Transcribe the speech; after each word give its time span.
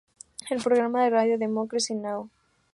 El 0.49 0.63
programa 0.63 1.03
de 1.03 1.11
radio 1.11 1.37
Democracy 1.37 1.93
Now! 1.93 2.31